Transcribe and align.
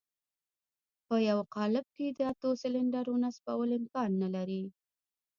په 1.07 1.15
يوه 1.29 1.43
قالب 1.55 1.85
کې 1.95 2.07
د 2.17 2.19
اتو 2.31 2.49
سلنډرو 2.61 3.13
نصبول 3.23 3.69
امکان 3.79 4.09
نه 4.23 4.29
لري. 4.35 4.63